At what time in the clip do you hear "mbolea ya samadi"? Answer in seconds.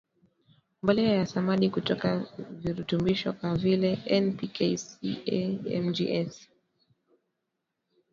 0.83-1.67